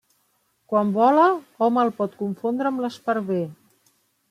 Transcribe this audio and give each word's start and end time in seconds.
Quan 0.71 0.93
vola 0.95 1.25
hom 1.67 1.77
el 1.83 1.93
pot 2.01 2.17
confondre 2.23 2.73
amb 2.73 2.85
l'esparver. 2.87 3.41